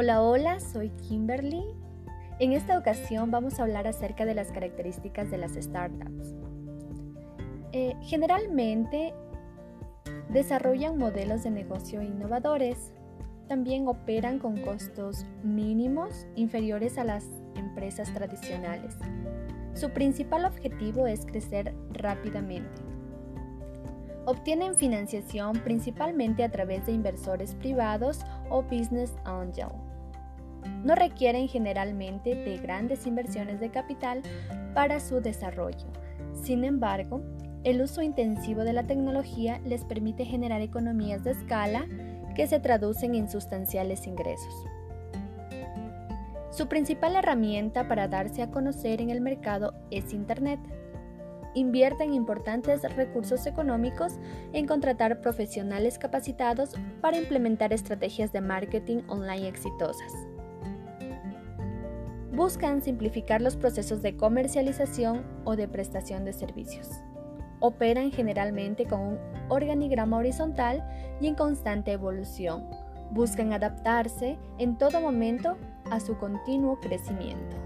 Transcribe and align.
Hola, 0.00 0.22
hola, 0.22 0.60
soy 0.60 0.90
Kimberly. 0.90 1.64
En 2.38 2.52
esta 2.52 2.78
ocasión 2.78 3.32
vamos 3.32 3.58
a 3.58 3.64
hablar 3.64 3.88
acerca 3.88 4.24
de 4.24 4.32
las 4.32 4.52
características 4.52 5.28
de 5.28 5.38
las 5.38 5.54
startups. 5.54 6.36
Eh, 7.72 7.96
generalmente 8.02 9.12
desarrollan 10.28 10.98
modelos 10.98 11.42
de 11.42 11.50
negocio 11.50 12.00
innovadores. 12.00 12.92
También 13.48 13.88
operan 13.88 14.38
con 14.38 14.58
costos 14.58 15.26
mínimos 15.42 16.28
inferiores 16.36 16.96
a 16.96 17.02
las 17.02 17.24
empresas 17.56 18.14
tradicionales. 18.14 18.96
Su 19.74 19.90
principal 19.90 20.44
objetivo 20.44 21.08
es 21.08 21.26
crecer 21.26 21.74
rápidamente. 21.90 22.82
Obtienen 24.26 24.76
financiación 24.76 25.54
principalmente 25.64 26.44
a 26.44 26.52
través 26.52 26.86
de 26.86 26.92
inversores 26.92 27.56
privados 27.56 28.20
o 28.48 28.62
business 28.62 29.12
angel. 29.24 29.87
No 30.84 30.94
requieren 30.94 31.48
generalmente 31.48 32.34
de 32.34 32.58
grandes 32.58 33.06
inversiones 33.06 33.60
de 33.60 33.70
capital 33.70 34.22
para 34.74 35.00
su 35.00 35.20
desarrollo. 35.20 35.86
Sin 36.32 36.64
embargo, 36.64 37.22
el 37.64 37.82
uso 37.82 38.02
intensivo 38.02 38.62
de 38.62 38.72
la 38.72 38.84
tecnología 38.84 39.60
les 39.64 39.84
permite 39.84 40.24
generar 40.24 40.60
economías 40.60 41.24
de 41.24 41.32
escala 41.32 41.86
que 42.34 42.46
se 42.46 42.60
traducen 42.60 43.14
en 43.14 43.28
sustanciales 43.28 44.06
ingresos. 44.06 44.54
Su 46.50 46.68
principal 46.68 47.16
herramienta 47.16 47.88
para 47.88 48.08
darse 48.08 48.42
a 48.42 48.50
conocer 48.50 49.00
en 49.00 49.10
el 49.10 49.20
mercado 49.20 49.74
es 49.90 50.12
Internet 50.12 50.60
invierten 51.54 52.14
importantes 52.14 52.82
recursos 52.94 53.46
económicos 53.46 54.14
en 54.52 54.66
contratar 54.66 55.20
profesionales 55.20 55.98
capacitados 55.98 56.74
para 57.00 57.18
implementar 57.18 57.72
estrategias 57.72 58.32
de 58.32 58.40
marketing 58.40 59.02
online 59.08 59.48
exitosas. 59.48 60.12
Buscan 62.38 62.82
simplificar 62.82 63.42
los 63.42 63.56
procesos 63.56 64.00
de 64.00 64.16
comercialización 64.16 65.26
o 65.42 65.56
de 65.56 65.66
prestación 65.66 66.24
de 66.24 66.32
servicios. 66.32 66.88
Operan 67.58 68.12
generalmente 68.12 68.86
con 68.86 69.00
un 69.00 69.18
organigrama 69.48 70.18
horizontal 70.18 70.88
y 71.20 71.26
en 71.26 71.34
constante 71.34 71.90
evolución. 71.90 72.70
Buscan 73.10 73.52
adaptarse 73.52 74.38
en 74.58 74.78
todo 74.78 75.00
momento 75.00 75.56
a 75.90 75.98
su 75.98 76.16
continuo 76.16 76.78
crecimiento. 76.78 77.56